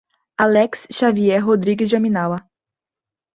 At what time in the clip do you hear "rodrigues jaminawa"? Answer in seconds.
1.41-2.39